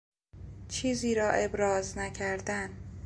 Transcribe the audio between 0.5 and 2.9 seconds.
چیزی را ابراز نکردن